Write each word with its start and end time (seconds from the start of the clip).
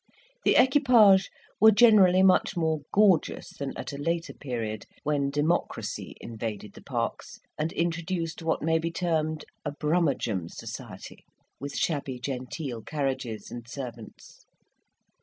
The 0.45 0.55
equipages 0.55 1.29
were 1.59 1.69
generally 1.69 2.23
much 2.23 2.57
more 2.57 2.79
gorgeous 2.91 3.51
than 3.55 3.77
at 3.77 3.93
a 3.93 3.99
later 4.01 4.33
period, 4.33 4.87
when 5.03 5.29
democracy 5.29 6.15
invaded 6.19 6.73
the 6.73 6.81
parks, 6.81 7.39
and 7.55 7.71
introduced 7.73 8.41
what 8.41 8.63
may 8.63 8.79
be 8.79 8.89
termed 8.89 9.45
a 9.63 9.69
"brummagem 9.71 10.49
society," 10.49 11.23
with 11.59 11.75
shabby 11.77 12.17
genteel 12.19 12.81
carriages 12.81 13.51
and 13.51 13.67
servants. 13.69 14.47